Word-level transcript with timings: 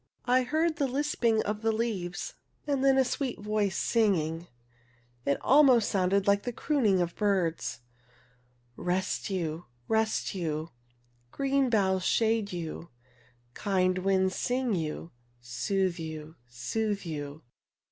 I 0.25 0.41
heard 0.41 0.77
the 0.77 0.87
lisping 0.87 1.43
of 1.43 1.61
the 1.61 1.71
leaves 1.71 2.33
and 2.65 2.83
then 2.83 2.97
a 2.97 3.05
sweet 3.05 3.39
voice 3.39 3.77
sing 3.77 4.15
ing; 4.15 4.35
it 5.27 5.35
sounded 5.37 5.37
almost 5.41 5.93
like 5.93 6.41
the 6.41 6.51
crooning 6.51 7.01
of 7.01 7.13
birds— 7.15 7.81
Rest 8.91 9.29
you, 9.29 9.65
rest 9.87 10.33
you, 10.33 10.71
Green 11.29 11.69
boughs 11.69 12.03
shade 12.03 12.51
you, 12.51 12.89
Kind 13.53 13.99
winds 13.99 14.35
sing 14.35 14.73
you, 14.73 15.11
Soothe 15.39 15.99
you, 15.99 16.33
soothe 16.47 17.05
you. 17.05 17.43